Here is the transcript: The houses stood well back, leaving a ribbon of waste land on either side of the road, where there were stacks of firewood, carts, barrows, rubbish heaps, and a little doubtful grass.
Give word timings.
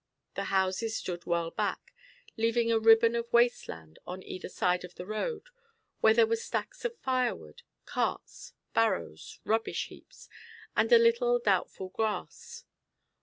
The 0.33 0.45
houses 0.45 0.97
stood 0.97 1.27
well 1.27 1.51
back, 1.51 1.93
leaving 2.35 2.71
a 2.71 2.79
ribbon 2.79 3.15
of 3.15 3.31
waste 3.31 3.69
land 3.69 3.99
on 4.07 4.23
either 4.23 4.49
side 4.49 4.83
of 4.83 4.95
the 4.95 5.05
road, 5.05 5.43
where 5.99 6.15
there 6.15 6.25
were 6.25 6.35
stacks 6.37 6.83
of 6.83 6.97
firewood, 6.97 7.61
carts, 7.85 8.53
barrows, 8.73 9.39
rubbish 9.43 9.89
heaps, 9.89 10.27
and 10.75 10.91
a 10.91 10.97
little 10.97 11.37
doubtful 11.37 11.89
grass. 11.89 12.65